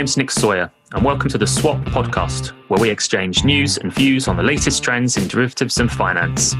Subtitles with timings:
[0.00, 4.28] name's Nick Sawyer, and welcome to the Swap podcast, where we exchange news and views
[4.28, 6.54] on the latest trends in derivatives and finance.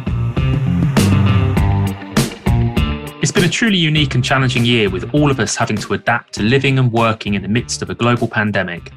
[3.22, 6.34] It's been a truly unique and challenging year with all of us having to adapt
[6.34, 8.92] to living and working in the midst of a global pandemic.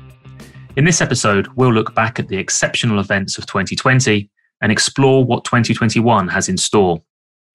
[0.76, 4.30] In this episode, we'll look back at the exceptional events of 2020
[4.62, 7.02] and explore what 2021 has in store.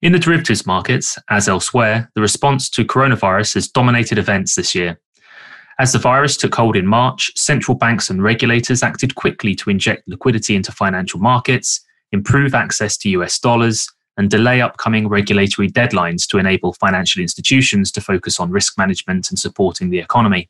[0.01, 4.99] In the derivatives markets, as elsewhere, the response to coronavirus has dominated events this year.
[5.79, 10.07] As the virus took hold in March, central banks and regulators acted quickly to inject
[10.09, 11.79] liquidity into financial markets,
[12.11, 18.01] improve access to US dollars, and delay upcoming regulatory deadlines to enable financial institutions to
[18.01, 20.49] focus on risk management and supporting the economy.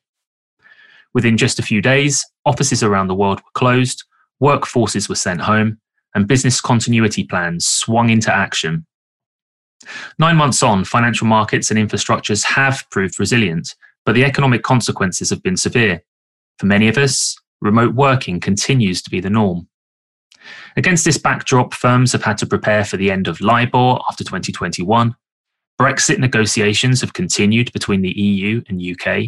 [1.13, 4.05] Within just a few days, offices around the world were closed,
[4.41, 5.79] workforces were sent home,
[6.15, 8.87] and business continuity plans swung into action
[10.17, 13.75] Nine months on, financial markets and infrastructures have proved resilient,
[14.09, 16.01] but the economic consequences have been severe.
[16.57, 19.67] For many of us, remote working continues to be the norm.
[20.75, 25.15] Against this backdrop, firms have had to prepare for the end of LIBOR after 2021.
[25.79, 29.25] Brexit negotiations have continued between the EU and UK,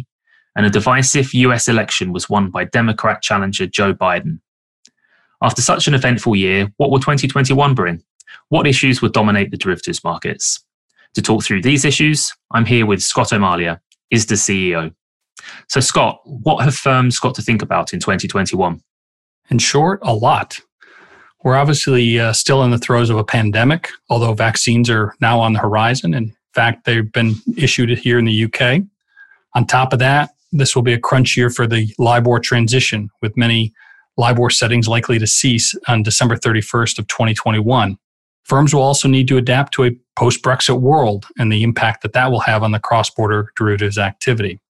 [0.56, 4.40] and a divisive US election was won by Democrat challenger Joe Biden.
[5.40, 8.02] After such an eventful year, what will 2021 bring?
[8.48, 10.64] What issues will dominate the derivatives markets?
[11.14, 13.80] To talk through these issues, I'm here with Scott O'Malia,
[14.12, 14.94] ISDA CEO.
[15.68, 18.80] So, Scott, what have firms got to think about in 2021?
[19.50, 20.60] In short, a lot.
[21.42, 25.54] We're obviously uh, still in the throes of a pandemic, although vaccines are now on
[25.54, 26.14] the horizon.
[26.14, 28.82] In fact, they've been issued here in the UK.
[29.54, 33.36] On top of that, this will be a crunch year for the LIBOR transition, with
[33.36, 33.72] many
[34.16, 37.96] LIBOR settings likely to cease on December 31st of 2021.
[38.44, 42.12] Firms will also need to adapt to a post Brexit world and the impact that
[42.12, 44.60] that will have on the cross border derivatives activity.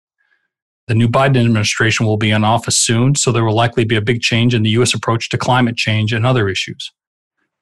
[0.88, 4.00] The new Biden administration will be in office soon, so there will likely be a
[4.00, 4.94] big change in the U.S.
[4.94, 6.92] approach to climate change and other issues.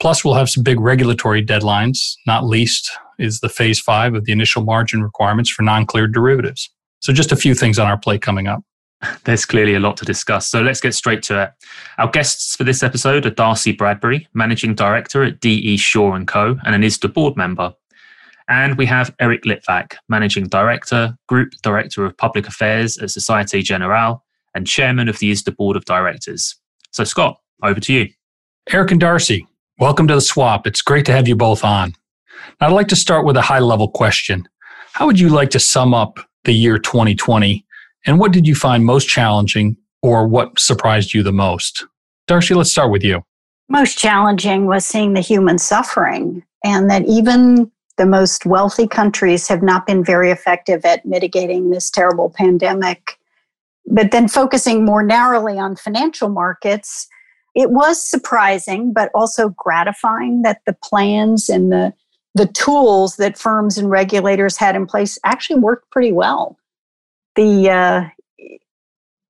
[0.00, 4.32] Plus, we'll have some big regulatory deadlines, not least is the phase five of the
[4.32, 6.70] initial margin requirements for non cleared derivatives.
[7.00, 8.62] So, just a few things on our plate coming up.
[9.24, 10.48] There's clearly a lot to discuss.
[10.48, 11.52] So let's get straight to it.
[11.98, 16.56] Our guests for this episode are Darcy Bradbury, Managing Director at DE Shaw & Co.
[16.64, 17.72] and an ISDA board member.
[18.48, 24.24] And we have Eric Litvack, Managing Director, Group Director of Public Affairs at Societe Generale
[24.54, 26.56] and Chairman of the ISDA Board of Directors.
[26.90, 28.08] So Scott, over to you.
[28.70, 29.46] Eric and Darcy,
[29.78, 30.66] welcome to the swap.
[30.66, 31.94] It's great to have you both on.
[32.60, 34.48] I'd like to start with a high level question.
[34.92, 37.64] How would you like to sum up the year 2020
[38.06, 41.84] and what did you find most challenging or what surprised you the most?
[42.26, 43.22] Darcy, let's start with you.
[43.68, 49.62] Most challenging was seeing the human suffering and that even the most wealthy countries have
[49.62, 53.18] not been very effective at mitigating this terrible pandemic.
[53.86, 57.06] But then focusing more narrowly on financial markets,
[57.54, 61.92] it was surprising but also gratifying that the plans and the
[62.36, 66.56] the tools that firms and regulators had in place actually worked pretty well
[67.36, 68.08] the uh,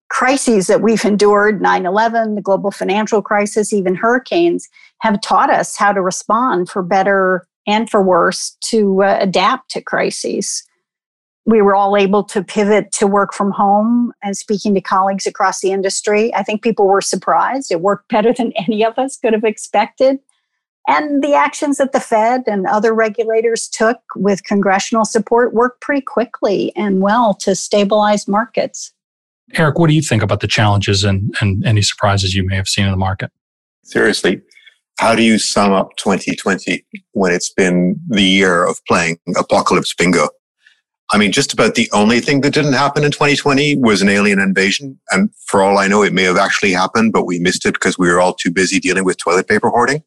[0.09, 4.69] crises that we've endured 9 11, the global financial crisis, even hurricanes
[5.01, 9.81] have taught us how to respond for better and for worse to uh, adapt to
[9.81, 10.65] crises.
[11.47, 15.61] We were all able to pivot to work from home and speaking to colleagues across
[15.61, 16.35] the industry.
[16.35, 17.73] I think people were surprised.
[17.73, 20.19] It worked better than any of us could have expected.
[20.91, 26.01] And the actions that the Fed and other regulators took with congressional support worked pretty
[26.01, 28.93] quickly and well to stabilize markets.
[29.55, 32.67] Eric, what do you think about the challenges and, and any surprises you may have
[32.67, 33.31] seen in the market?
[33.85, 34.43] Seriously,
[34.99, 40.29] how do you sum up 2020 when it's been the year of playing apocalypse bingo?
[41.13, 44.41] I mean, just about the only thing that didn't happen in 2020 was an alien
[44.41, 44.99] invasion.
[45.13, 47.97] And for all I know, it may have actually happened, but we missed it because
[47.97, 50.03] we were all too busy dealing with toilet paper hoarding.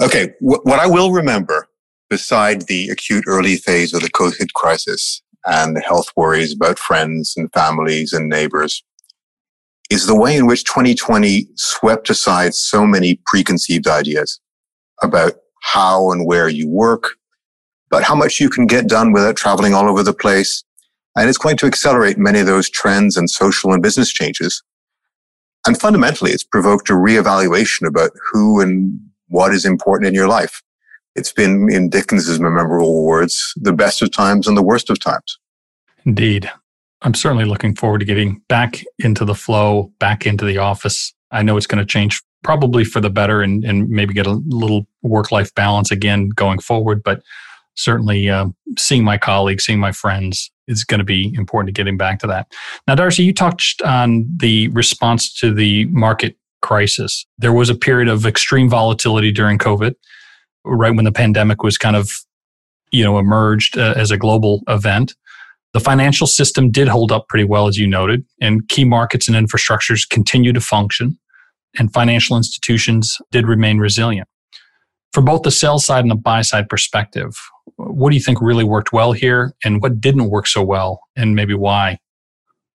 [0.00, 0.32] Okay.
[0.40, 1.68] what I will remember,
[2.08, 7.34] beside the acute early phase of the COVID crisis and the health worries about friends
[7.36, 8.84] and families and neighbors,
[9.90, 14.40] is the way in which 2020 swept aside so many preconceived ideas
[15.02, 17.16] about how and where you work,
[17.90, 20.62] but how much you can get done without traveling all over the place.
[21.16, 24.62] And it's going to accelerate many of those trends and social and business changes.
[25.66, 30.62] And fundamentally, it's provoked a reevaluation about who and what is important in your life.
[31.14, 35.38] It's been, in Dickens's memorable words, the best of times and the worst of times.
[36.04, 36.50] Indeed.
[37.02, 41.14] I'm certainly looking forward to getting back into the flow, back into the office.
[41.30, 44.42] I know it's going to change probably for the better and, and maybe get a
[44.46, 47.22] little work life balance again going forward, but
[47.74, 48.46] certainly uh,
[48.76, 52.26] seeing my colleagues, seeing my friends is going to be important to getting back to
[52.26, 52.52] that.
[52.86, 57.26] Now, Darcy, you touched on the response to the market crisis.
[57.38, 59.94] There was a period of extreme volatility during COVID,
[60.64, 62.10] right when the pandemic was kind of,
[62.90, 65.14] you know, emerged uh, as a global event.
[65.74, 69.36] The financial system did hold up pretty well, as you noted, and key markets and
[69.36, 71.18] infrastructures continue to function,
[71.78, 74.28] and financial institutions did remain resilient.
[75.12, 77.36] From both the sell side and the buy side perspective,
[77.76, 81.34] what do you think really worked well here, and what didn't work so well, and
[81.34, 81.98] maybe why?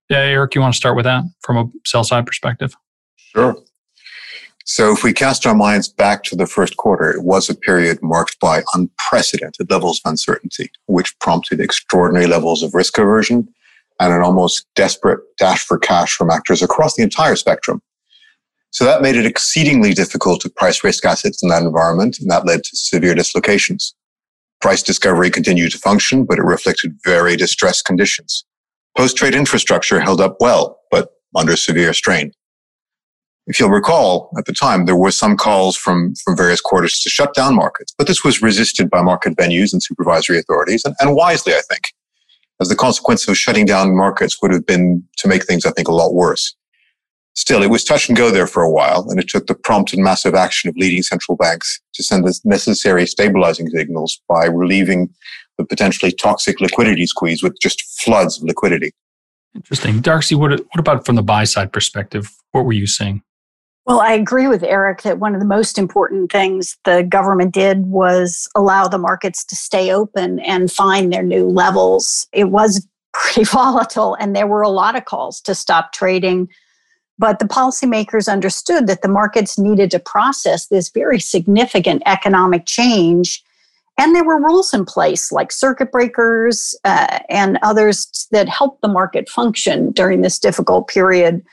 [0.09, 2.75] Yeah, Eric, you want to start with that from a sell side perspective?
[3.15, 3.57] Sure.
[4.65, 7.99] So, if we cast our minds back to the first quarter, it was a period
[8.01, 13.49] marked by unprecedented levels of uncertainty, which prompted extraordinary levels of risk aversion
[13.99, 17.81] and an almost desperate dash for cash from actors across the entire spectrum.
[18.71, 22.45] So, that made it exceedingly difficult to price risk assets in that environment, and that
[22.45, 23.93] led to severe dislocations.
[24.61, 28.45] Price discovery continued to function, but it reflected very distressed conditions.
[28.97, 32.31] Post trade infrastructure held up well, but under severe strain
[33.47, 37.09] if you'll recall, at the time, there were some calls from, from various quarters to
[37.09, 41.15] shut down markets, but this was resisted by market venues and supervisory authorities, and, and
[41.15, 41.93] wisely, I think,
[42.61, 45.89] as the consequence of shutting down markets would have been to make things, I think,
[45.89, 46.55] a lot worse.
[47.35, 49.91] Still, it was touch and go there for a while, and it took the prompt
[49.91, 55.09] and massive action of leading central banks to send the necessary stabilizing signals by relieving
[55.57, 58.91] the potentially toxic liquidity squeeze with just floods of liquidity.
[59.55, 59.99] Interesting.
[59.99, 62.31] Darcy, what, what about from the buy side perspective?
[62.51, 63.21] What were you seeing?
[63.85, 67.85] Well, I agree with Eric that one of the most important things the government did
[67.87, 72.27] was allow the markets to stay open and find their new levels.
[72.31, 76.47] It was pretty volatile, and there were a lot of calls to stop trading.
[77.19, 83.43] But the policymakers understood that the markets needed to process this very significant economic change.
[83.99, 88.87] And there were rules in place like circuit breakers uh, and others that helped the
[88.87, 91.43] market function during this difficult period.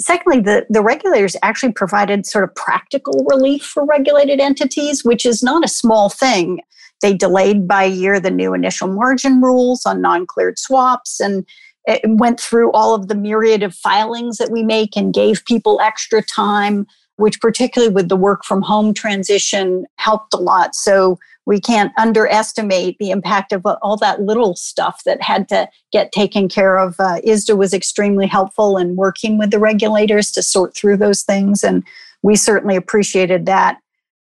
[0.00, 5.42] Secondly, the, the regulators actually provided sort of practical relief for regulated entities, which is
[5.42, 6.60] not a small thing.
[7.00, 11.46] They delayed by a year the new initial margin rules on non cleared swaps and
[11.86, 15.80] it went through all of the myriad of filings that we make and gave people
[15.80, 16.86] extra time,
[17.16, 20.74] which, particularly with the work from home transition, helped a lot.
[20.74, 26.12] So we can't underestimate the impact of all that little stuff that had to get
[26.12, 26.96] taken care of.
[26.98, 31.62] Uh, ISDA was extremely helpful in working with the regulators to sort through those things,
[31.62, 31.84] and
[32.22, 33.78] we certainly appreciated that.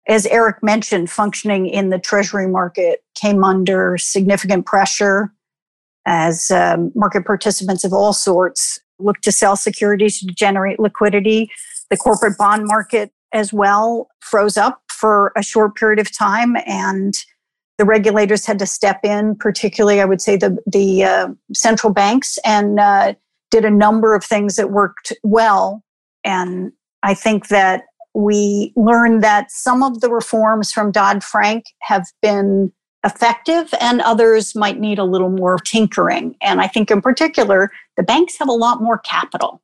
[0.08, 5.32] As Eric mentioned, functioning in the Treasury market came under significant pressure
[6.04, 11.50] as um, market participants of all sorts looked to sell securities to generate liquidity.
[11.90, 17.24] The corporate bond market as well froze up for a short period of time and
[17.78, 22.38] the regulators had to step in particularly i would say the, the uh, central banks
[22.44, 23.12] and uh,
[23.52, 25.84] did a number of things that worked well.
[26.24, 26.72] And
[27.04, 27.84] i think that
[28.14, 32.72] we learned that some of the reforms from dodd-frank have been
[33.04, 36.34] effective and others might need a little more tinkering.
[36.40, 39.62] And i think in particular the banks have a lot more capital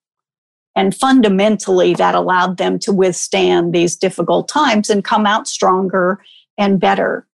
[0.78, 6.22] and fundamentally, that allowed them to withstand these difficult times and come out stronger
[6.56, 7.26] and better.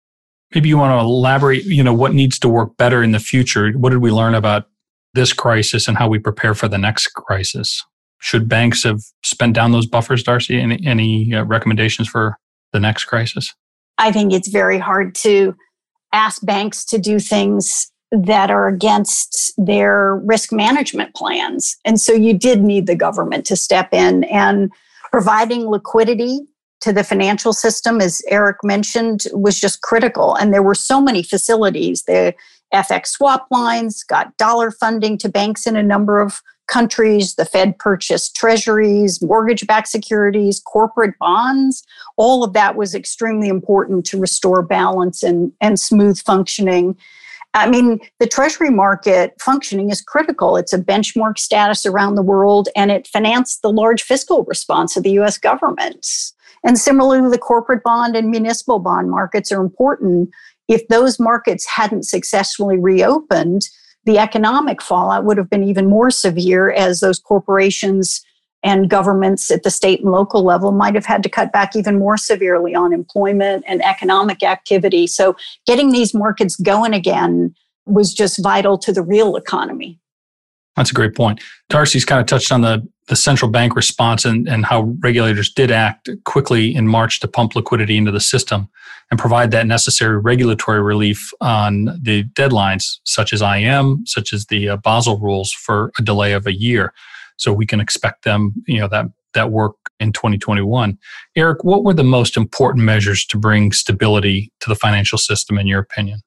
[0.54, 3.70] Maybe you want to elaborate, you know, what needs to work better in the future?
[3.72, 4.64] What did we learn about
[5.12, 7.84] this crisis and how we prepare for the next crisis?
[8.18, 10.58] Should banks have spent down those buffers, Darcy?
[10.58, 12.38] Any, any uh, recommendations for
[12.72, 13.52] the next crisis?
[13.98, 15.54] I think it's very hard to
[16.14, 17.92] ask banks to do things
[18.22, 21.76] that are against their risk management plans.
[21.84, 24.70] And so you did need the government to step in and
[25.10, 26.40] providing liquidity
[26.80, 30.34] to the financial system, as Eric mentioned, was just critical.
[30.34, 32.02] And there were so many facilities.
[32.02, 32.34] The
[32.74, 37.34] FX swap lines got dollar funding to banks in a number of countries.
[37.34, 41.84] The Fed purchased treasuries, mortgage backed securities, corporate bonds.
[42.16, 46.96] All of that was extremely important to restore balance and, and smooth functioning.
[47.54, 50.56] I mean, the treasury market functioning is critical.
[50.56, 55.04] It's a benchmark status around the world and it financed the large fiscal response of
[55.04, 56.06] the US government.
[56.64, 60.30] And similarly, the corporate bond and municipal bond markets are important.
[60.66, 63.62] If those markets hadn't successfully reopened,
[64.04, 68.24] the economic fallout would have been even more severe as those corporations
[68.64, 71.98] and governments at the state and local level might have had to cut back even
[71.98, 75.06] more severely on employment and economic activity.
[75.06, 77.54] So, getting these markets going again
[77.86, 80.00] was just vital to the real economy.
[80.76, 81.40] That's a great point.
[81.68, 85.70] Darcy's kind of touched on the the central bank response and, and how regulators did
[85.70, 88.68] act quickly in March to pump liquidity into the system
[89.10, 94.70] and provide that necessary regulatory relief on the deadlines, such as IM, such as the
[94.70, 96.94] uh, Basel rules for a delay of a year.
[97.36, 100.96] So we can expect them, you know, that that work in 2021.
[101.36, 105.66] Eric, what were the most important measures to bring stability to the financial system, in
[105.66, 106.20] your opinion?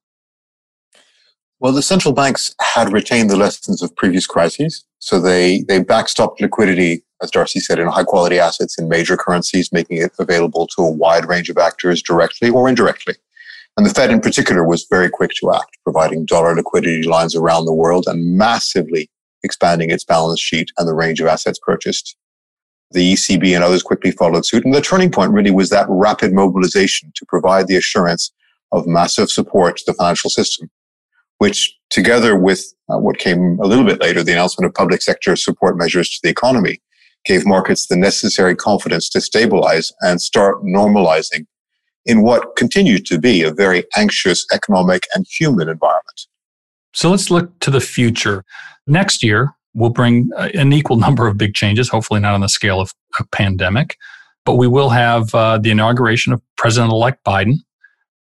[1.59, 4.85] Well, the central banks had retained the lessons of previous crises.
[4.99, 9.71] So they, they backstopped liquidity, as Darcy said, in high quality assets in major currencies,
[9.71, 13.15] making it available to a wide range of actors directly or indirectly.
[13.75, 17.65] And the Fed in particular was very quick to act, providing dollar liquidity lines around
[17.65, 19.09] the world and massively
[19.43, 22.15] expanding its balance sheet and the range of assets purchased.
[22.91, 24.63] The ECB and others quickly followed suit.
[24.63, 28.31] And the turning point really was that rapid mobilization to provide the assurance
[28.71, 30.69] of massive support to the financial system
[31.37, 35.35] which together with uh, what came a little bit later, the announcement of public sector
[35.35, 36.81] support measures to the economy,
[37.25, 41.45] gave markets the necessary confidence to stabilize and start normalizing
[42.05, 46.27] in what continued to be a very anxious economic and human environment.
[46.93, 48.45] So let's look to the future.
[48.87, 52.49] Next year, we'll bring uh, an equal number of big changes, hopefully not on the
[52.49, 53.97] scale of a pandemic,
[54.45, 57.55] but we will have uh, the inauguration of President elect Biden.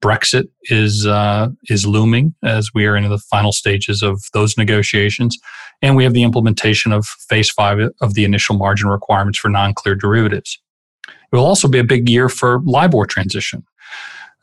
[0.03, 5.39] Brexit is uh, is looming as we are in the final stages of those negotiations,
[5.81, 9.95] and we have the implementation of Phase Five of the initial margin requirements for non-clear
[9.95, 10.61] derivatives.
[11.09, 13.65] It will also be a big year for LIBOR transition.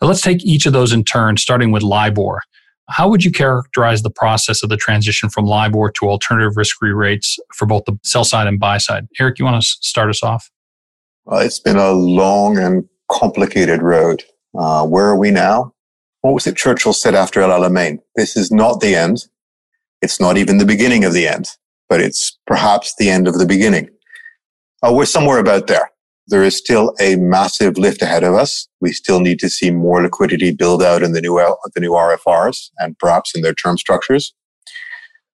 [0.02, 2.42] let's take each of those in turn, starting with LIBOR.
[2.90, 7.38] How would you characterize the process of the transition from LIBOR to alternative risk-free rates
[7.54, 9.08] for both the sell side and buy side?
[9.20, 10.52] Eric, you want to start us off?
[11.32, 14.24] It's been a long and complicated road.
[14.58, 15.74] Uh, where are we now?
[16.22, 18.00] What was it Churchill said after El Alamein?
[18.16, 19.26] This is not the end.
[20.02, 21.48] It's not even the beginning of the end,
[21.88, 23.90] but it's perhaps the end of the beginning.
[24.84, 25.91] Uh, we're somewhere about there.
[26.28, 28.68] There is still a massive lift ahead of us.
[28.80, 31.36] We still need to see more liquidity build out in the new,
[31.74, 34.34] the new RFRs and perhaps in their term structures.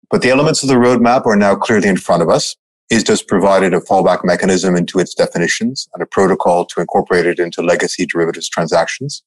[0.10, 2.56] But the elements of the roadmap are now clearly in front of us.
[2.92, 7.64] ISDA's provided a fallback mechanism into its definitions and a protocol to incorporate it into
[7.64, 9.24] legacy derivatives transactions.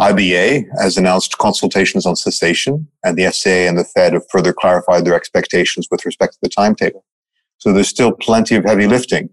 [0.00, 5.04] IBA has announced consultations on cessation, and the FCA and the Fed have further clarified
[5.04, 7.04] their expectations with respect to the timetable.
[7.56, 9.30] So there's still plenty of heavy lifting,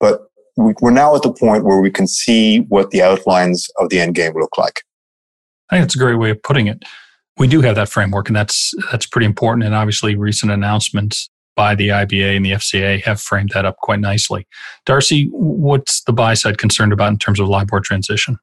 [0.00, 0.27] but
[0.58, 4.14] we're now at the point where we can see what the outlines of the end
[4.14, 4.82] game look like.
[5.70, 6.82] I think that's a great way of putting it.
[7.36, 9.64] We do have that framework, and that's that's pretty important.
[9.64, 14.00] And obviously, recent announcements by the IBA and the FCA have framed that up quite
[14.00, 14.46] nicely.
[14.84, 18.38] Darcy, what's the buy side concerned about in terms of LIBOR transition?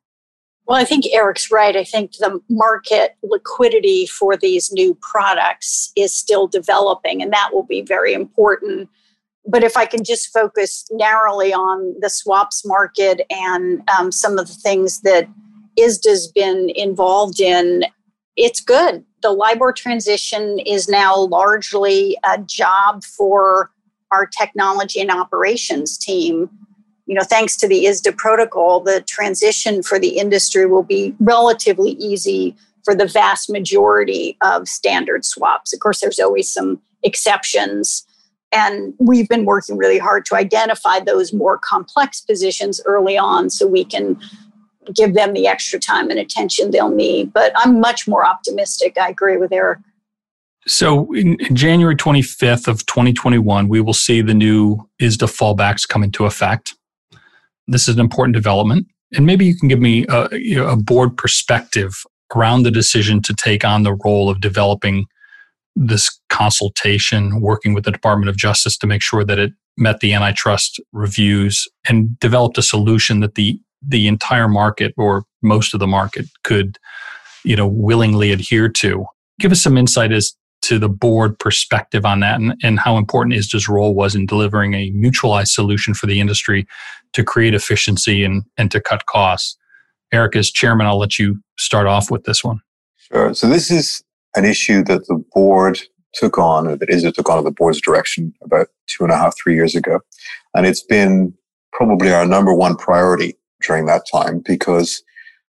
[0.67, 1.75] Well, I think Eric's right.
[1.75, 7.65] I think the market liquidity for these new products is still developing, and that will
[7.65, 8.89] be very important.
[9.47, 14.47] But if I can just focus narrowly on the swaps market and um, some of
[14.47, 15.27] the things that
[15.77, 17.83] ISDA's been involved in,
[18.35, 23.71] it's good the LIBOR transition is now largely a job for
[24.11, 26.47] our technology and operations team.
[27.07, 31.93] You know, thanks to the ISDA protocol, the transition for the industry will be relatively
[31.93, 35.73] easy for the vast majority of standard swaps.
[35.73, 38.04] Of course, there's always some exceptions.
[38.55, 43.67] And we've been working really hard to identify those more complex positions early on so
[43.67, 44.17] we can
[44.95, 47.33] give them the extra time and attention they'll need.
[47.33, 48.97] But I'm much more optimistic.
[48.97, 49.79] I agree with Eric.
[50.67, 56.25] So, in January 25th of 2021, we will see the new ISDA fallbacks come into
[56.25, 56.75] effect.
[57.67, 58.87] This is an important development.
[59.13, 60.27] And maybe you can give me a,
[60.61, 62.03] a board perspective
[62.35, 65.05] around the decision to take on the role of developing
[65.75, 70.13] this consultation, working with the Department of Justice to make sure that it met the
[70.13, 75.87] antitrust reviews and developed a solution that the the entire market or most of the
[75.87, 76.77] market could
[77.43, 79.05] you know willingly adhere to
[79.39, 83.35] give us some insight as to the board perspective on that and, and how important
[83.35, 86.65] ISDA's role was in delivering a mutualized solution for the industry
[87.13, 89.57] to create efficiency and, and to cut costs.
[90.11, 92.61] Eric, as chairman, I'll let you start off with this one.
[92.97, 93.33] Sure.
[93.35, 94.03] So this is
[94.35, 95.79] an issue that the board
[96.13, 99.17] took on, or that ISDA took on at the board's direction about two and a
[99.17, 99.99] half, three years ago.
[100.55, 101.33] And it's been
[101.73, 105.03] probably our number one priority during that time because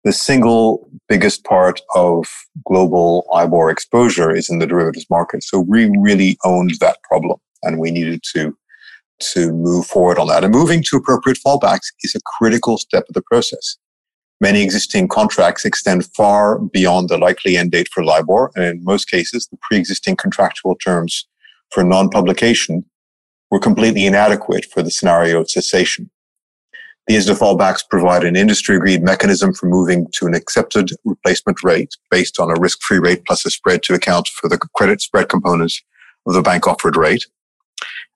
[0.03, 2.25] the single biggest part of
[2.65, 5.43] global IBOR exposure is in the derivatives market.
[5.43, 8.57] So we really owned that problem and we needed to,
[9.33, 10.43] to move forward on that.
[10.43, 13.77] And moving to appropriate fallbacks is a critical step of the process.
[14.39, 18.51] Many existing contracts extend far beyond the likely end date for LIBOR.
[18.55, 21.27] And in most cases, the pre-existing contractual terms
[21.71, 22.85] for non-publication
[23.49, 26.11] were completely inadequate for the scenario of cessation.
[27.07, 31.95] These ISDA fallbacks provide an industry agreed mechanism for moving to an accepted replacement rate
[32.11, 35.29] based on a risk free rate plus a spread to account for the credit spread
[35.29, 35.71] component
[36.27, 37.25] of the bank offered rate.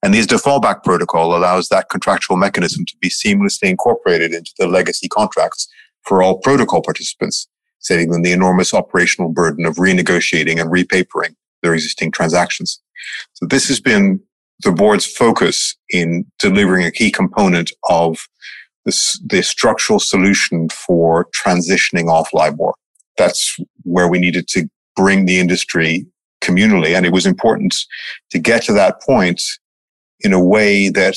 [0.03, 4.67] And these ISDA fallback protocol allows that contractual mechanism to be seamlessly incorporated into the
[4.67, 5.69] legacy contracts
[6.03, 7.47] for all protocol participants,
[7.79, 12.81] saving them the enormous operational burden of renegotiating and repapering their existing transactions.
[13.33, 14.19] So this has been
[14.63, 18.27] the board's focus in delivering a key component of
[18.85, 22.73] this, the structural solution for transitioning off LIBOR.
[23.17, 26.05] That's where we needed to bring the industry
[26.41, 26.95] communally.
[26.95, 27.75] And it was important
[28.31, 29.41] to get to that point
[30.21, 31.15] in a way that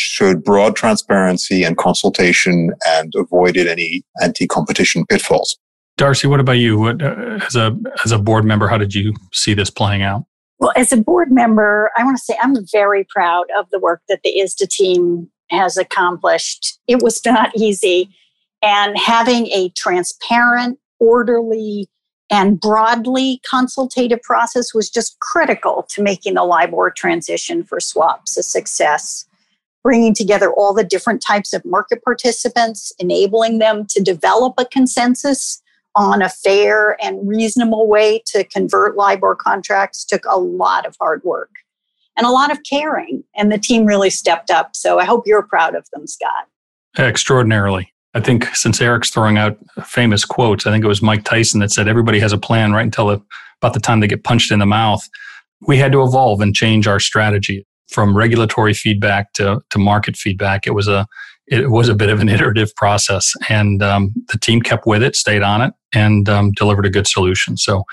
[0.00, 5.58] showed broad transparency and consultation and avoided any anti-competition pitfalls.
[5.96, 6.78] Darcy, what about you?
[6.78, 10.24] What, uh, as a as a board member, how did you see this playing out?
[10.58, 14.02] Well, as a board member, I want to say I'm very proud of the work
[14.08, 16.78] that the ISDA team has accomplished.
[16.86, 18.10] It was not easy.
[18.62, 21.88] And having a transparent, orderly,
[22.30, 28.42] and broadly consultative process was just critical to making the LIBOR transition for swaps a
[28.42, 29.26] success.
[29.82, 35.62] Bringing together all the different types of market participants, enabling them to develop a consensus
[35.96, 41.22] on a fair and reasonable way to convert LIBOR contracts took a lot of hard
[41.24, 41.50] work
[42.16, 43.24] and a lot of caring.
[43.34, 44.76] And the team really stepped up.
[44.76, 46.46] So I hope you're proud of them, Scott.
[46.98, 47.92] Extraordinarily.
[48.14, 51.70] I think since Eric's throwing out famous quotes, I think it was Mike Tyson that
[51.70, 54.66] said everybody has a plan right until about the time they get punched in the
[54.66, 55.08] mouth.
[55.66, 60.66] We had to evolve and change our strategy from regulatory feedback to, to market feedback.
[60.66, 61.06] It was a
[61.46, 65.16] it was a bit of an iterative process, and um, the team kept with it,
[65.16, 67.56] stayed on it, and um, delivered a good solution.
[67.56, 67.84] So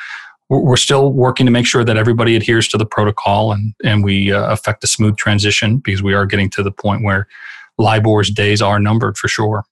[0.50, 4.32] we're still working to make sure that everybody adheres to the protocol and, and we
[4.32, 7.28] uh, affect a smooth transition because we are getting to the point where
[7.78, 9.66] LIBOR's days are numbered for sure.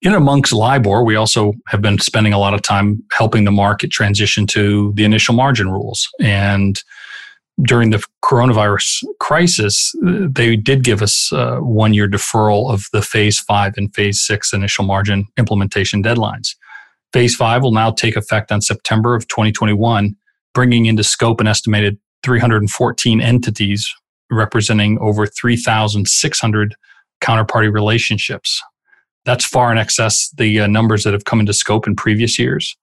[0.00, 3.90] In amongst LIBOR, we also have been spending a lot of time helping the market
[3.90, 6.08] transition to the initial margin rules.
[6.20, 6.82] And
[7.62, 13.38] during the coronavirus crisis, they did give us uh, one year deferral of the phase
[13.38, 16.56] five and phase six initial margin implementation deadlines.
[17.12, 20.16] Phase five will now take effect on September of 2021,
[20.52, 23.94] bringing into scope an estimated 314 entities
[24.30, 26.74] representing over 3,600
[27.20, 28.60] counterparty relationships.
[29.24, 32.76] That's far in excess the uh, numbers that have come into scope in previous years.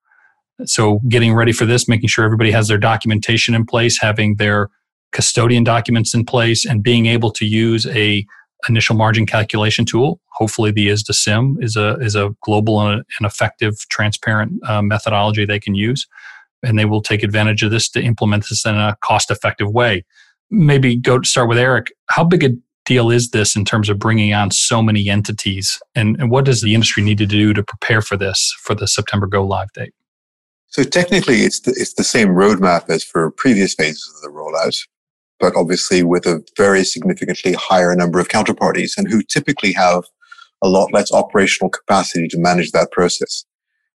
[0.65, 4.69] So, getting ready for this, making sure everybody has their documentation in place, having their
[5.12, 8.26] custodian documents in place, and being able to use a
[8.69, 10.19] initial margin calculation tool.
[10.34, 15.60] Hopefully, the ISDA SIMM is a is a global and, effective, transparent uh, methodology they
[15.60, 16.08] can use,
[16.63, 20.04] and they will take advantage of this to implement this in a cost effective way.
[20.50, 21.91] Maybe go start with Eric.
[22.10, 22.50] How big a
[22.86, 26.62] deal is this in terms of bringing on so many entities, and, and what does
[26.62, 29.93] the industry need to do to prepare for this for the September go live date?
[30.72, 34.76] So technically, it's the, it's the same roadmap as for previous phases of the rollout
[35.42, 40.04] but obviously with a very significantly higher number of counterparties and who typically have
[40.62, 43.44] a lot less operational capacity to manage that process.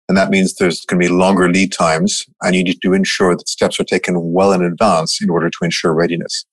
[0.09, 3.37] And that means there's going to be longer lead times and you need to ensure
[3.37, 6.47] that steps are taken well in advance in order to ensure readiness.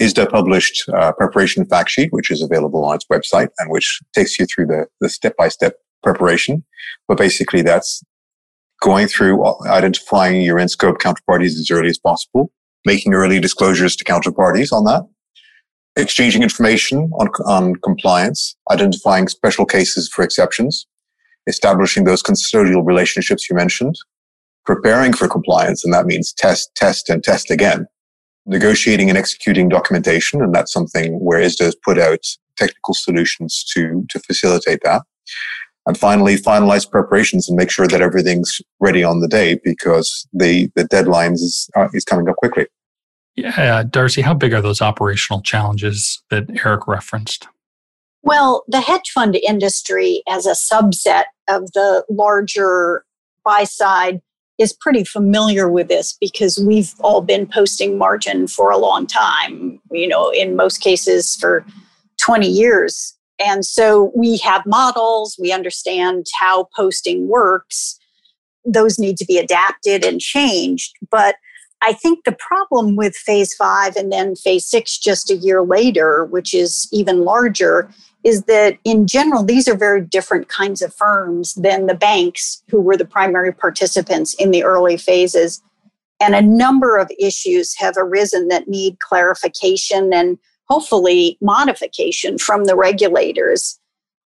[0.00, 4.38] ISDA published a preparation fact sheet, which is available on its website and which takes
[4.38, 6.64] you through the, the step-by-step preparation.
[7.08, 8.02] But basically that's
[8.80, 12.50] going through uh, identifying your in-scope counterparties as early as possible,
[12.84, 15.02] making early disclosures to counterparties on that,
[15.96, 20.86] exchanging information on, on compliance, identifying special cases for exceptions,
[21.46, 23.94] establishing those custodial relationships you mentioned,
[24.64, 27.86] preparing for compliance, and that means test, test, and test again,
[28.46, 32.20] negotiating and executing documentation, and that's something where ISDA has put out
[32.56, 35.02] technical solutions to, to facilitate that.
[35.86, 40.70] And finally, finalize preparations and make sure that everything's ready on the day because the,
[40.74, 42.66] the deadlines is, uh, is coming up quickly.
[43.36, 47.48] Yeah, Darcy, how big are those operational challenges that Eric referenced?
[48.22, 53.04] Well, the hedge fund industry, as a subset of the larger
[53.44, 54.20] buy side,
[54.58, 59.78] is pretty familiar with this because we've all been posting margin for a long time,
[59.92, 61.64] you know, in most cases for
[62.20, 63.15] 20 years.
[63.38, 67.98] And so we have models, we understand how posting works.
[68.64, 70.96] Those need to be adapted and changed.
[71.10, 71.36] But
[71.82, 76.24] I think the problem with phase five and then phase six just a year later,
[76.24, 77.90] which is even larger,
[78.24, 82.80] is that in general, these are very different kinds of firms than the banks who
[82.80, 85.62] were the primary participants in the early phases.
[86.18, 92.76] And a number of issues have arisen that need clarification and hopefully modification from the
[92.76, 93.78] regulators.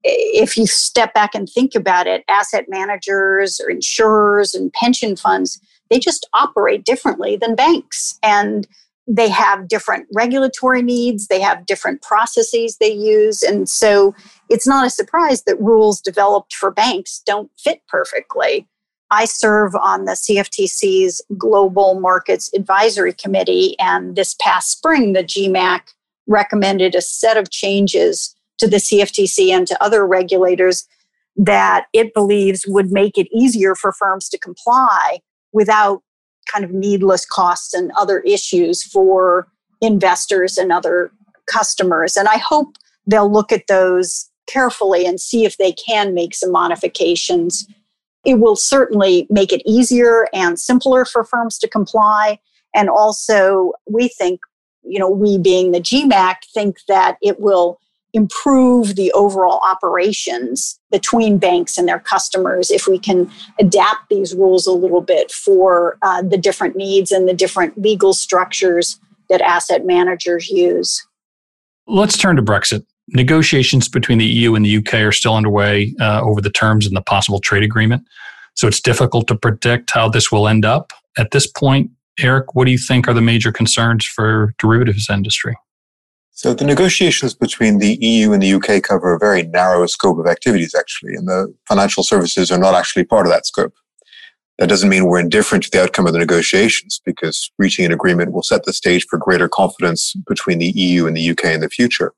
[0.03, 5.59] If you step back and think about it, asset managers or insurers and pension funds,
[5.89, 8.19] they just operate differently than banks.
[8.21, 8.67] And
[9.07, 13.43] they have different regulatory needs, they have different processes they use.
[13.43, 14.15] And so
[14.49, 18.67] it's not a surprise that rules developed for banks don't fit perfectly.
[19.11, 25.81] I serve on the CFTC's Global Markets Advisory Committee, and this past spring, the GMAC
[26.27, 30.87] recommended a set of changes to the CFTC and to other regulators
[31.35, 35.19] that it believes would make it easier for firms to comply
[35.51, 36.01] without
[36.51, 39.47] kind of needless costs and other issues for
[39.81, 41.11] investors and other
[41.47, 42.15] customers.
[42.15, 46.51] And I hope they'll look at those carefully and see if they can make some
[46.51, 47.67] modifications.
[48.23, 52.39] It will certainly make it easier and simpler for firms to comply.
[52.73, 54.41] And also, we think,
[54.87, 57.79] you know, we being the GMAC, think that it will
[58.15, 64.65] improve the overall operations between banks and their customers if we can adapt these rules
[64.65, 68.97] a little bit for uh, the different needs and the different legal structures
[69.29, 71.05] that asset managers use.
[71.87, 72.85] Let's turn to Brexit.
[73.09, 76.93] Negotiations between the EU and the UK are still underway uh, over the terms in
[76.93, 78.03] the possible trade agreement.
[78.55, 80.93] So it's difficult to predict how this will end up.
[81.17, 85.55] At this point, Eric, what do you think are the major concerns for derivatives industry?
[86.31, 90.27] So the negotiations between the EU and the UK cover a very narrow scope of
[90.27, 93.73] activities, actually, and the financial services are not actually part of that scope.
[94.57, 98.33] That doesn't mean we're indifferent to the outcome of the negotiations, because reaching an agreement
[98.33, 101.69] will set the stage for greater confidence between the EU and the UK in the
[101.69, 102.13] future.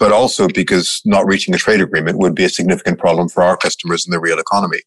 [0.00, 3.56] But also because not reaching a trade agreement would be a significant problem for our
[3.56, 4.80] customers in the real economy.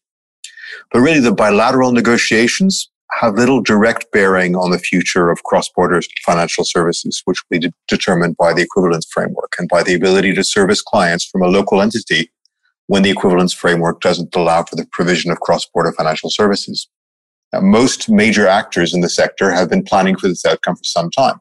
[0.90, 6.64] But really, the bilateral negotiations have little direct bearing on the future of cross-border financial
[6.64, 10.44] services, which will be de- determined by the equivalence framework and by the ability to
[10.44, 12.30] service clients from a local entity
[12.86, 16.88] when the equivalence framework doesn't allow for the provision of cross-border financial services.
[17.52, 21.10] Now, most major actors in the sector have been planning for this outcome for some
[21.10, 21.40] time.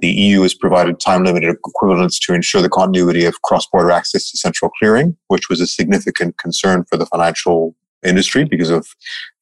[0.00, 4.30] The EU has provided time limited equivalence to ensure the continuity of cross border access
[4.30, 8.86] to central clearing, which was a significant concern for the financial industry because of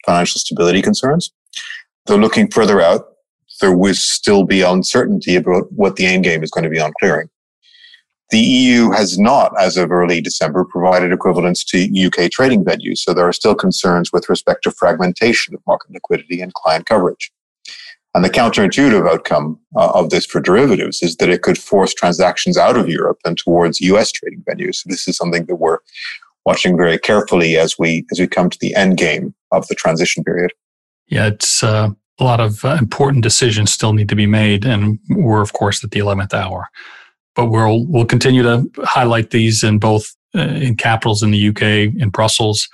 [0.07, 1.31] financial stability concerns.
[2.07, 3.07] Though looking further out,
[3.61, 6.93] there will still be uncertainty about what the end game is going to be on
[7.01, 7.29] clearing.
[8.31, 13.15] The EU has not, as of early December, provided equivalents to UK trading venues, so
[13.15, 17.31] there are still concerns with respect to fragmentation of market liquidity and client coverage.
[18.15, 22.57] And the counterintuitive outcome uh, of this for derivatives is that it could force transactions
[22.57, 24.77] out of Europe and towards US trading venues.
[24.77, 25.79] So this is something that we're
[26.47, 30.25] watching very carefully as we as we come to the end game of the transition
[30.25, 30.53] period.
[31.09, 34.99] Yeah, it's uh, a lot of uh, important decisions still need to be made, and
[35.11, 36.69] we're of course at the eleventh hour.
[37.35, 41.63] But we'll we'll continue to highlight these in both uh, in capitals in the UK
[41.99, 42.69] in Brussels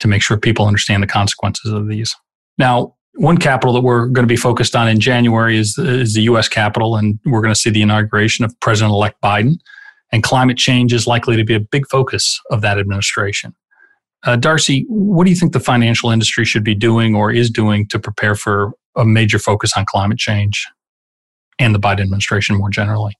[0.00, 2.14] to make sure people understand the consequences of these.
[2.58, 6.22] Now, one capital that we're going to be focused on in January is is the
[6.22, 6.48] U.S.
[6.48, 9.56] capital, and we're going to see the inauguration of President-elect Biden.
[10.12, 13.52] And climate change is likely to be a big focus of that administration.
[14.24, 17.86] Uh, Darcy, what do you think the financial industry should be doing or is doing
[17.88, 20.66] to prepare for a major focus on climate change
[21.58, 23.16] and the Biden administration more generally?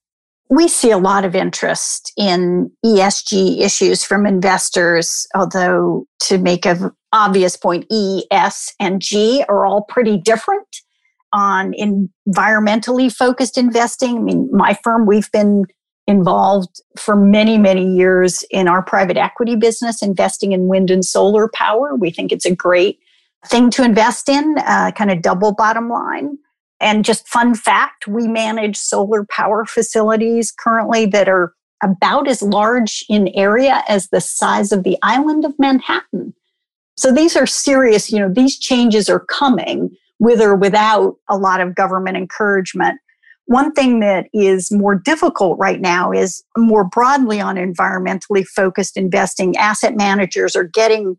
[0.50, 6.90] We see a lot of interest in ESG issues from investors, although to make an
[7.12, 10.66] obvious point, E, S, and G are all pretty different
[11.32, 14.18] on environmentally focused investing.
[14.18, 15.64] I mean, my firm, we've been
[16.06, 21.48] involved for many, many years in our private equity business, investing in wind and solar
[21.48, 21.94] power.
[21.94, 22.98] We think it's a great
[23.46, 26.38] thing to invest in, uh, kind of double bottom line.
[26.80, 33.04] And just fun fact we manage solar power facilities currently that are about as large
[33.08, 36.34] in area as the size of the island of Manhattan.
[36.96, 41.60] So these are serious, you know, these changes are coming with or without a lot
[41.60, 43.00] of government encouragement.
[43.46, 49.56] One thing that is more difficult right now is more broadly on environmentally focused investing.
[49.56, 51.16] Asset managers are getting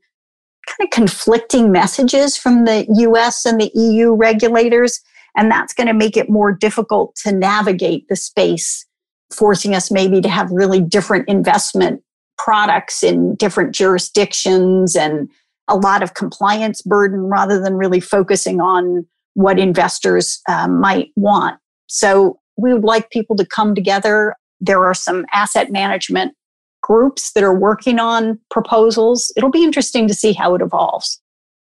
[0.68, 5.00] kind of conflicting messages from the US and the EU regulators,
[5.38, 8.86] and that's going to make it more difficult to navigate the space,
[9.32, 12.02] forcing us maybe to have really different investment
[12.38, 15.30] products in different jurisdictions and
[15.68, 21.60] a lot of compliance burden rather than really focusing on what investors uh, might want.
[21.88, 24.36] So we would like people to come together.
[24.62, 26.34] There are some asset management
[26.82, 29.32] groups that are working on proposals.
[29.36, 31.22] It'll be interesting to see how it evolves.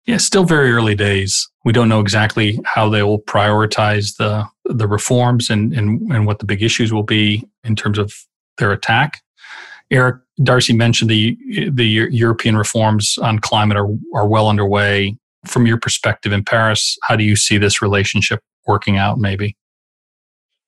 [0.06, 1.50] Yeah, still very early days.
[1.66, 6.40] We don't know exactly how they will prioritize the the reforms and, and, and what
[6.40, 8.14] the big issues will be in terms of
[8.58, 9.22] their attack.
[9.92, 11.38] Eric Darcy mentioned the
[11.72, 15.18] the European reforms on climate are, are well underway.
[15.46, 19.18] From your perspective in Paris, how do you see this relationship working out?
[19.18, 19.56] Maybe.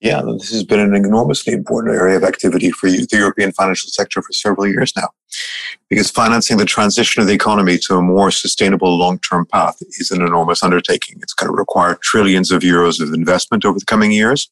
[0.02, 4.22] Yeah, this has been an enormously important area of activity for the European financial sector
[4.22, 5.10] for several years now.
[5.90, 10.10] Because financing the transition of the economy to a more sustainable long term path is
[10.10, 11.20] an enormous undertaking.
[11.22, 14.50] It's going to require trillions of euros of investment over the coming years.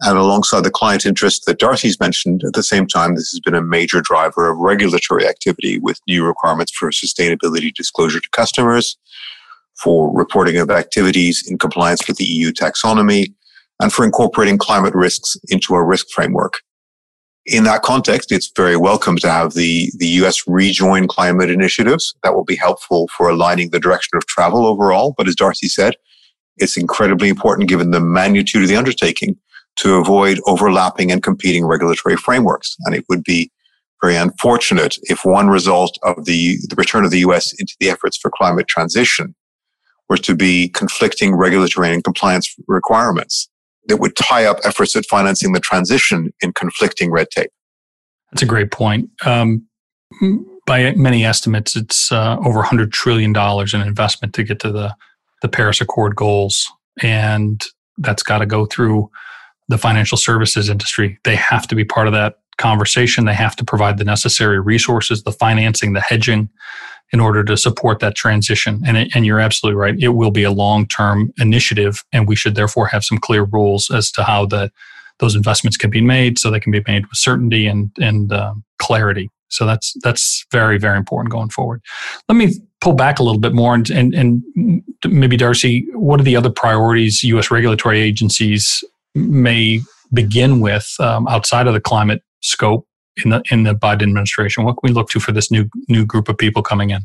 [0.00, 3.54] And alongside the client interest that Darcy's mentioned, at the same time, this has been
[3.54, 8.98] a major driver of regulatory activity with new requirements for sustainability disclosure to customers,
[9.82, 13.32] for reporting of activities in compliance with the EU taxonomy,
[13.80, 16.60] and for incorporating climate risks into a risk framework.
[17.46, 22.14] In that context, it's very welcome to have the, the US rejoin climate initiatives.
[22.22, 25.14] That will be helpful for aligning the direction of travel overall.
[25.18, 25.94] But as Darcy said,
[26.56, 29.36] it's incredibly important given the magnitude of the undertaking
[29.76, 32.76] to avoid overlapping and competing regulatory frameworks.
[32.86, 33.50] And it would be
[34.00, 38.16] very unfortunate if one result of the, the return of the US into the efforts
[38.16, 39.34] for climate transition
[40.08, 43.48] were to be conflicting regulatory and compliance requirements
[43.86, 47.50] that would tie up efforts at financing the transition in conflicting red tape.
[48.32, 49.10] That's a great point.
[49.24, 49.66] Um,
[50.66, 54.94] by many estimates, it's uh, over $100 trillion in investment to get to the,
[55.42, 56.66] the Paris Accord goals.
[57.02, 57.62] And
[57.98, 59.10] that's got to go through
[59.68, 61.18] the financial services industry.
[61.24, 63.24] They have to be part of that conversation.
[63.24, 66.48] They have to provide the necessary resources, the financing, the hedging
[67.12, 68.82] in order to support that transition.
[68.86, 69.94] And, it, and you're absolutely right.
[69.98, 73.90] It will be a long term initiative, and we should therefore have some clear rules
[73.90, 74.70] as to how the,
[75.18, 78.64] those investments can be made so they can be made with certainty and, and um,
[78.78, 79.30] clarity.
[79.48, 81.80] So that's that's very very important going forward.
[82.28, 86.24] Let me pull back a little bit more and, and and maybe Darcy, what are
[86.24, 87.50] the other priorities U.S.
[87.50, 88.82] regulatory agencies
[89.14, 89.80] may
[90.12, 92.86] begin with um, outside of the climate scope
[93.22, 94.64] in the in the Biden administration?
[94.64, 97.02] What can we look to for this new new group of people coming in?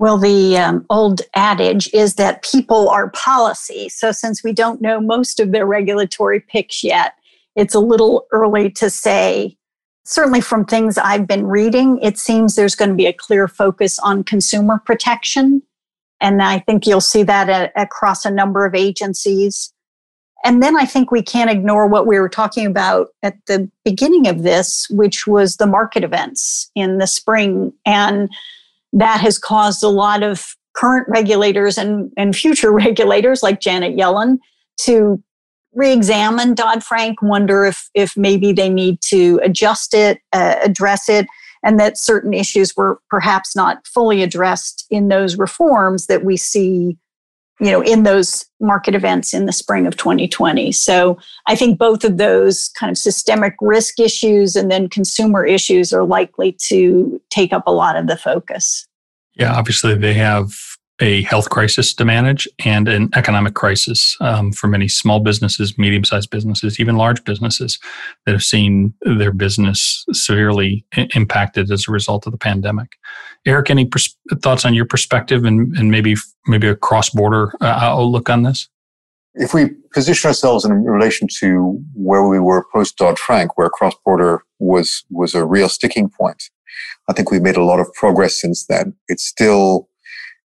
[0.00, 3.90] Well, the um, old adage is that people are policy.
[3.90, 7.12] So, since we don't know most of their regulatory picks yet,
[7.54, 9.58] it's a little early to say.
[10.06, 13.98] Certainly, from things I've been reading, it seems there's going to be a clear focus
[13.98, 15.62] on consumer protection.
[16.18, 19.70] And I think you'll see that at, across a number of agencies.
[20.44, 24.26] And then I think we can't ignore what we were talking about at the beginning
[24.26, 27.72] of this, which was the market events in the spring.
[27.84, 28.30] And
[28.92, 34.38] that has caused a lot of current regulators and, and future regulators like Janet Yellen
[34.82, 35.22] to
[35.74, 41.26] re-examine Dodd-Frank, wonder if, if maybe they need to adjust it, uh, address it,
[41.62, 46.96] and that certain issues were perhaps not fully addressed in those reforms that we see
[47.60, 52.04] you know in those market events in the spring of 2020 so i think both
[52.04, 57.52] of those kind of systemic risk issues and then consumer issues are likely to take
[57.52, 58.86] up a lot of the focus.
[59.34, 60.52] Yeah obviously they have
[61.00, 66.04] a health crisis to manage and an economic crisis um, for many small businesses, medium
[66.04, 67.78] sized businesses, even large businesses
[68.26, 70.84] that have seen their business severely
[71.14, 72.92] impacted as a result of the pandemic.
[73.46, 76.14] Eric, any pers- thoughts on your perspective and, and maybe
[76.46, 78.68] maybe a cross border uh, outlook on this?
[79.34, 83.94] If we position ourselves in relation to where we were post Dodd Frank, where cross
[84.04, 86.42] border was was a real sticking point,
[87.08, 88.94] I think we've made a lot of progress since then.
[89.08, 89.88] It's still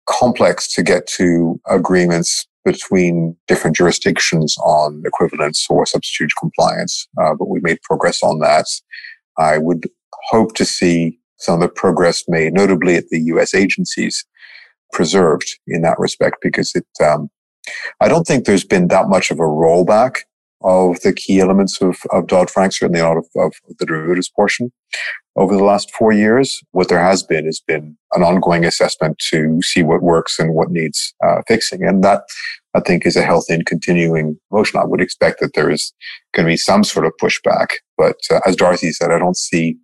[0.06, 7.48] complex to get to agreements between different jurisdictions on equivalence or substitute compliance, uh, but
[7.48, 8.66] we made progress on that.
[9.38, 9.88] I would
[10.30, 13.54] hope to see some of the progress made, notably at the U.S.
[13.54, 14.24] agencies,
[14.92, 16.86] preserved in that respect because it.
[17.02, 17.28] Um,
[18.00, 20.18] I don't think there's been that much of a rollback
[20.62, 24.70] of the key elements of, of Dodd Frank, certainly not of, of the derivatives portion
[25.36, 26.60] over the last four years.
[26.72, 30.70] What there has been has been an ongoing assessment to see what works and what
[30.70, 31.82] needs uh, fixing.
[31.84, 32.22] And that,
[32.74, 34.80] I think, is a healthy and continuing motion.
[34.80, 35.92] I would expect that there is
[36.34, 37.68] going to be some sort of pushback.
[37.96, 39.76] But uh, as Dorothy said, I don't see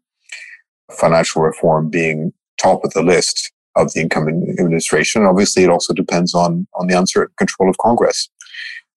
[0.92, 5.24] financial reform being top of the list of the incoming administration.
[5.24, 8.28] Obviously, it also depends on, on the uncertain control of Congress.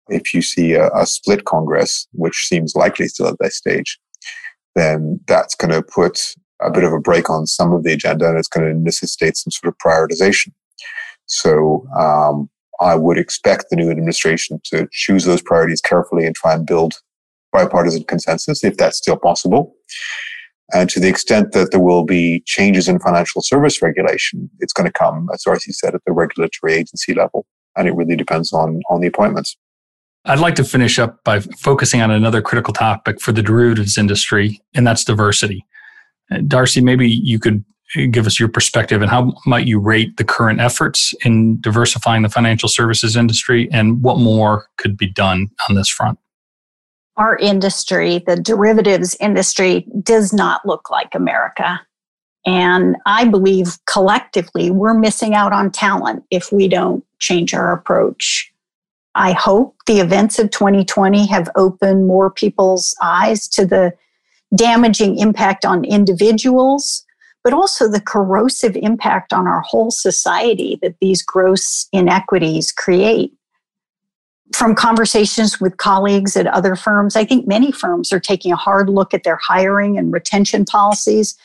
[0.10, 4.00] If you see a, a split Congress, which seems likely still at that stage,
[4.76, 8.28] then that's going to put a bit of a break on some of the agenda
[8.28, 10.52] and it's going to necessitate some sort of prioritization.
[11.26, 12.50] So um,
[12.82, 16.96] I would expect the new administration to choose those priorities carefully and try and build
[17.52, 19.74] bipartisan consensus if that's still possible.
[20.74, 24.88] And to the extent that there will be changes in financial service regulation, it's going
[24.88, 27.46] to come, as Darcy said, at the regulatory agency level.
[27.76, 29.56] And it really depends on, on the appointments.
[30.26, 34.62] I'd like to finish up by focusing on another critical topic for the derivatives industry,
[34.74, 35.66] and that's diversity.
[36.48, 37.64] Darcy, maybe you could
[38.12, 42.30] give us your perspective and how might you rate the current efforts in diversifying the
[42.30, 46.18] financial services industry and what more could be done on this front?
[47.18, 51.80] Our industry, the derivatives industry, does not look like America.
[52.46, 58.52] And I believe collectively we're missing out on talent if we don't change our approach.
[59.16, 63.94] I hope the events of 2020 have opened more people's eyes to the
[64.56, 67.06] damaging impact on individuals,
[67.44, 73.34] but also the corrosive impact on our whole society that these gross inequities create.
[74.56, 78.90] From conversations with colleagues at other firms, I think many firms are taking a hard
[78.90, 81.36] look at their hiring and retention policies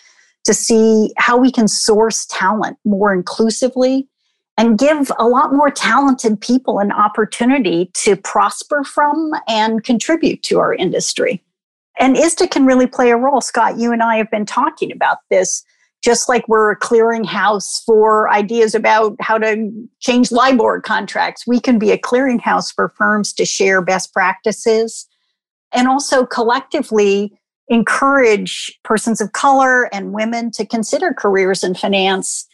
[0.44, 4.09] to see how we can source talent more inclusively
[4.57, 10.59] and give a lot more talented people an opportunity to prosper from and contribute to
[10.59, 11.42] our industry.
[11.99, 13.41] And ISDA can really play a role.
[13.41, 15.65] Scott, you and I have been talking about this
[16.03, 21.79] just like we're a clearinghouse for ideas about how to change LIBOR contracts, we can
[21.79, 25.07] be a clearinghouse for firms to share best practices
[25.73, 27.37] and also collectively
[27.69, 32.47] encourage persons of color and women to consider careers in finance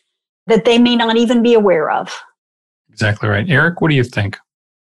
[0.46, 2.12] that they may not even be aware of.
[2.90, 3.48] Exactly right.
[3.48, 4.38] Eric, what do you think?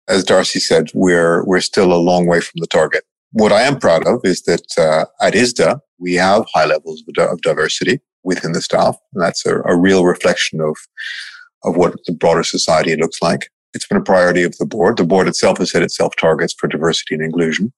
[0.07, 3.03] As Darcy said, we're, we're still a long way from the target.
[3.33, 7.41] What I am proud of is that uh, at ISDA, we have high levels of
[7.41, 8.95] diversity within the staff.
[9.13, 10.77] And that's a, a real reflection of,
[11.63, 13.49] of what the broader society looks like.
[13.73, 14.97] It's been a priority of the board.
[14.97, 17.73] The board itself has set itself targets for diversity and inclusion.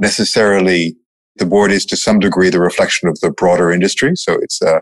[0.00, 0.96] Necessarily,
[1.36, 4.16] the board is to some degree the reflection of the broader industry.
[4.16, 4.80] So it's a,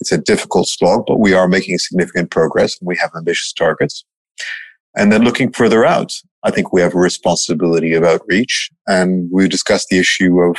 [0.00, 4.04] it's a difficult slog, but we are making significant progress and we have ambitious targets.
[4.98, 9.48] And then looking further out, I think we have a responsibility of outreach and we
[9.48, 10.56] discussed the issue of,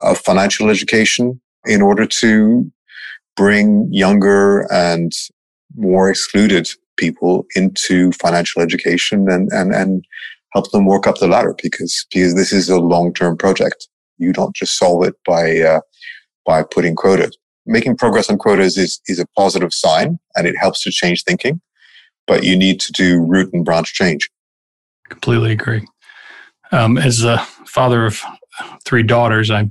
[0.00, 2.70] of financial education in order to
[3.36, 5.12] bring younger and
[5.76, 10.04] more excluded people into financial education and, and, and
[10.52, 13.88] help them work up the ladder because, because this is a long-term project.
[14.18, 15.80] You don't just solve it by, uh,
[16.44, 17.38] by putting quotas.
[17.66, 21.60] Making progress on quotas is, is a positive sign and it helps to change thinking,
[22.30, 24.30] but you need to do root and branch change.
[25.08, 25.84] Completely agree.
[26.70, 28.22] Um, as a father of
[28.84, 29.68] three daughters, I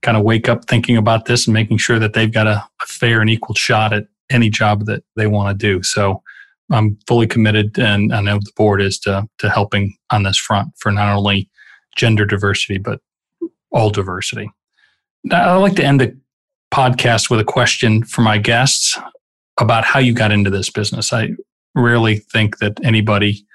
[0.00, 2.86] kind of wake up thinking about this and making sure that they've got a, a
[2.86, 5.82] fair and equal shot at any job that they want to do.
[5.82, 6.22] So
[6.70, 10.68] I'm fully committed, and I know the board is to to helping on this front
[10.78, 11.50] for not only
[11.96, 13.00] gender diversity but
[13.72, 14.48] all diversity.
[15.24, 16.16] Now, I'd like to end the
[16.72, 18.96] podcast with a question for my guests
[19.58, 21.12] about how you got into this business.
[21.12, 21.30] I
[21.74, 23.46] rarely think that anybody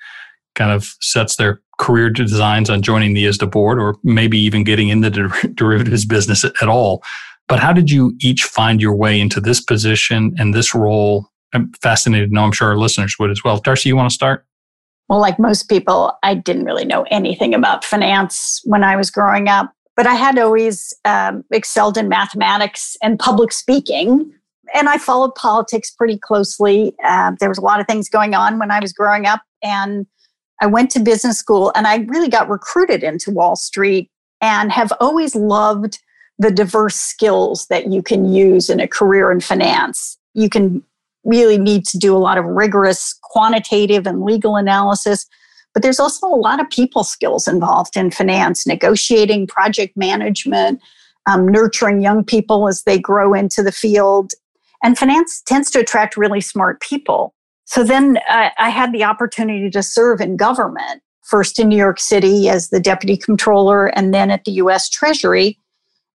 [0.56, 4.90] kind of sets their career designs on joining the ISDA board or maybe even getting
[4.90, 7.04] into the derivatives business at all.
[7.48, 11.30] But how did you each find your way into this position and this role?
[11.54, 13.60] I'm fascinated know, I'm sure our listeners would as well.
[13.60, 14.46] Darcy, you want to start?
[15.08, 19.48] Well, like most people, I didn't really know anything about finance when I was growing
[19.48, 24.34] up, but I had always um, excelled in mathematics and public speaking.
[24.74, 26.94] And I followed politics pretty closely.
[27.04, 29.42] Uh, there was a lot of things going on when I was growing up.
[29.64, 30.06] And
[30.62, 34.10] I went to business school and I really got recruited into Wall Street
[34.42, 36.00] and have always loved
[36.38, 40.18] the diverse skills that you can use in a career in finance.
[40.34, 40.84] You can
[41.24, 45.26] really need to do a lot of rigorous quantitative and legal analysis,
[45.74, 50.82] but there's also a lot of people skills involved in finance, negotiating, project management,
[51.26, 54.32] um, nurturing young people as they grow into the field.
[54.86, 57.34] And finance tends to attract really smart people.
[57.66, 62.00] So then I, I had the opportunity to serve in government, first in New York
[62.00, 65.58] City as the deputy controller and then at the US Treasury.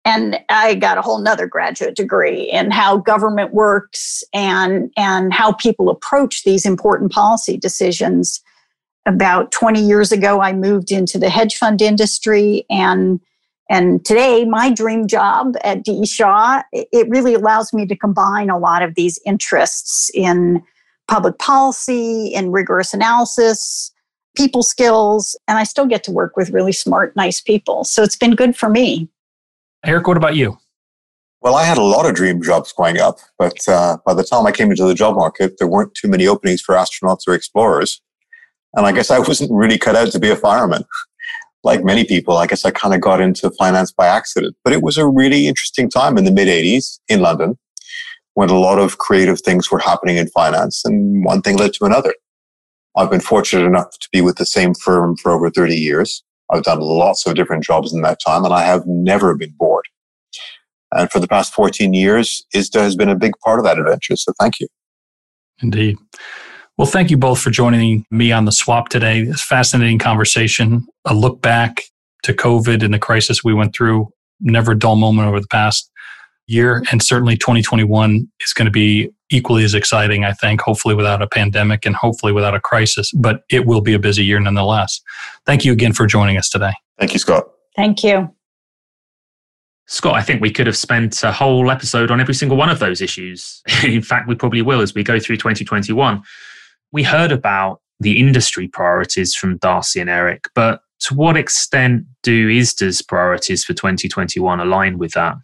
[0.04, 5.52] And I got a whole nother graduate degree in how government works and, and how
[5.52, 8.42] people approach these important policy decisions.
[9.06, 13.18] About 20 years ago, I moved into the hedge fund industry and
[13.68, 18.58] and today, my dream job at DE Shaw, it really allows me to combine a
[18.58, 20.62] lot of these interests in
[21.06, 23.92] public policy and rigorous analysis,
[24.36, 27.84] people skills, and I still get to work with really smart, nice people.
[27.84, 29.08] So it's been good for me.
[29.84, 30.58] Eric, what about you?
[31.40, 34.46] Well, I had a lot of dream jobs growing up, but uh, by the time
[34.46, 38.00] I came into the job market, there weren't too many openings for astronauts or explorers.
[38.74, 40.84] And I guess I wasn't really cut out to be a fireman.
[41.64, 44.56] like many people, I guess I kind of got into finance by accident.
[44.64, 47.58] But it was a really interesting time in the mid 80s in London
[48.34, 51.84] when a lot of creative things were happening in finance and one thing led to
[51.84, 52.14] another.
[52.96, 56.22] I've been fortunate enough to be with the same firm for over 30 years.
[56.50, 59.84] I've done lots of different jobs in that time and I have never been bored.
[60.92, 64.16] And for the past 14 years, ISDA has been a big part of that adventure.
[64.16, 64.68] So thank you.
[65.60, 65.98] Indeed.
[66.78, 69.22] Well, thank you both for joining me on the swap today.
[69.22, 71.82] It's a fascinating conversation, a look back
[72.22, 74.06] to COVID and the crisis we went through.
[74.40, 75.90] Never a dull moment over the past
[76.46, 76.84] year.
[76.92, 81.26] And certainly 2021 is going to be equally as exciting, I think, hopefully without a
[81.26, 85.00] pandemic and hopefully without a crisis, but it will be a busy year nonetheless.
[85.46, 86.72] Thank you again for joining us today.
[86.96, 87.48] Thank you, Scott.
[87.74, 88.32] Thank you.
[89.86, 92.78] Scott, I think we could have spent a whole episode on every single one of
[92.78, 93.62] those issues.
[93.82, 96.22] In fact, we probably will as we go through 2021.
[96.92, 102.48] We heard about the industry priorities from Darcy and Eric, but to what extent do
[102.48, 105.36] ISDA's priorities for 2021 align with that?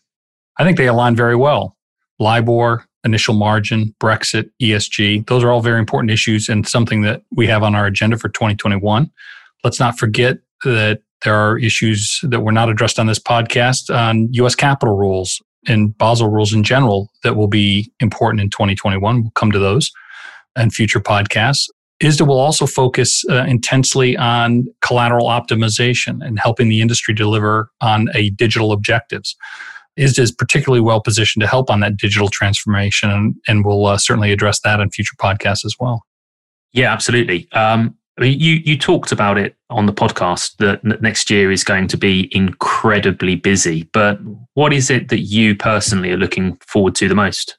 [0.58, 1.76] I think they align very well.
[2.18, 7.46] LIBOR, initial margin, Brexit, ESG, those are all very important issues and something that we
[7.46, 9.10] have on our agenda for 2021.
[9.62, 14.28] Let's not forget that there are issues that were not addressed on this podcast on
[14.32, 19.22] US capital rules and Basel rules in general that will be important in 2021.
[19.22, 19.90] We'll come to those
[20.56, 21.68] and future podcasts.
[22.02, 28.08] ISDA will also focus uh, intensely on collateral optimization and helping the industry deliver on
[28.14, 29.36] a digital objectives.
[29.98, 33.96] ISDA is particularly well positioned to help on that digital transformation, and, and we'll uh,
[33.96, 36.04] certainly address that in future podcasts as well.
[36.72, 37.48] Yeah, absolutely.
[37.52, 41.64] Um, I mean, you you talked about it on the podcast that next year is
[41.64, 43.84] going to be incredibly busy.
[43.92, 44.18] But
[44.54, 47.56] what is it that you personally are looking forward to the most?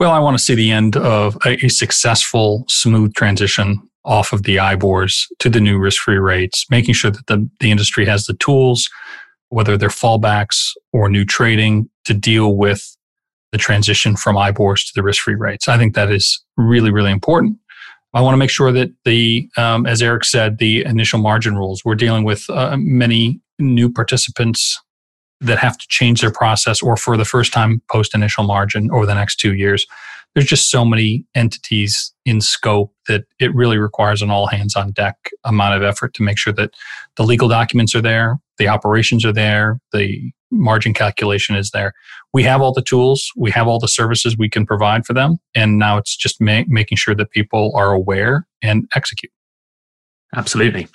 [0.00, 4.56] Well, I want to see the end of a, successful, smooth transition off of the
[4.56, 8.88] IBORs to the new risk-free rates, making sure that the, the industry has the tools
[9.50, 12.96] whether they're fallbacks or new trading to deal with
[13.52, 15.68] the transition from IBORs to the risk-free rates.
[15.68, 17.58] I think that is really, really important.
[18.14, 21.84] I want to make sure that the, um, as Eric said, the initial margin rules.
[21.84, 24.80] We're dealing with uh, many new participants
[25.40, 29.06] that have to change their process, or for the first time post initial margin over
[29.06, 29.86] the next two years
[30.34, 34.92] there's just so many entities in scope that it really requires an all hands on
[34.92, 36.70] deck amount of effort to make sure that
[37.16, 41.92] the legal documents are there, the operations are there, the margin calculation is there.
[42.32, 45.38] We have all the tools, we have all the services we can provide for them,
[45.54, 49.32] and now it's just ma- making sure that people are aware and execute.
[50.36, 50.86] Absolutely.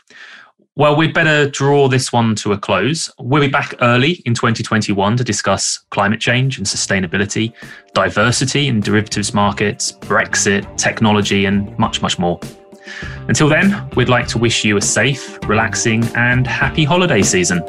[0.77, 3.09] Well, we'd better draw this one to a close.
[3.17, 7.53] We'll be back early in 2021 to discuss climate change and sustainability,
[7.93, 12.41] diversity in derivatives markets, Brexit, technology, and much, much more.
[13.29, 17.59] Until then, we'd like to wish you a safe, relaxing, and happy holiday season.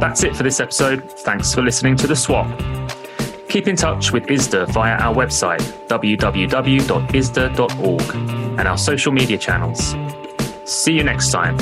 [0.00, 1.10] That's it for this episode.
[1.20, 2.48] Thanks for listening to The Swap.
[3.52, 6.54] Keep in touch with ISDA via our website, www.isda.org,
[8.58, 9.94] and our social media channels.
[10.64, 11.58] See you next time.